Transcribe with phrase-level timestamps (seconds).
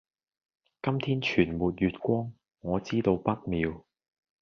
[0.81, 3.85] 今天全沒月光，我知道不妙。